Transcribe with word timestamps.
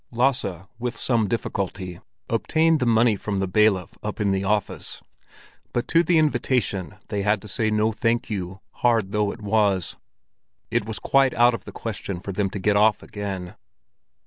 Lasse, 0.09 0.63
with 0.79 0.97
some 0.97 1.27
difficulty, 1.27 1.99
obtained 2.27 2.79
the 2.79 2.87
money 2.87 3.15
from 3.15 3.37
the 3.37 3.45
bailiff 3.47 3.99
up 4.01 4.19
in 4.19 4.31
the 4.31 4.43
office, 4.43 4.99
but 5.73 5.87
to 5.89 6.01
the 6.01 6.17
invitation 6.17 6.95
they 7.09 7.21
had 7.21 7.39
to 7.43 7.47
say 7.47 7.69
"No, 7.69 7.91
thank 7.91 8.27
you," 8.27 8.61
hard 8.81 9.11
though 9.11 9.31
it 9.31 9.43
was; 9.43 9.97
it 10.71 10.87
was 10.87 10.97
quite 10.97 11.35
out 11.35 11.53
of 11.53 11.65
the 11.65 11.71
question 11.71 12.19
for 12.19 12.31
them 12.31 12.49
to 12.49 12.57
get 12.57 12.75
off 12.75 13.03
again. 13.03 13.53